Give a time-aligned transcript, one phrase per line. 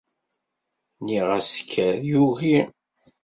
[1.01, 2.57] Nniɣ-as kker, yugi.